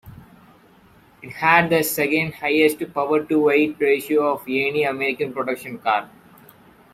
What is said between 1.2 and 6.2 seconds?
It had the second highest power-to-weight ratio of any American production car.